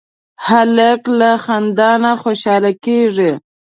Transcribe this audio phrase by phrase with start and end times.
[0.47, 3.31] هلک له خندا نه خوشحاله کېږي.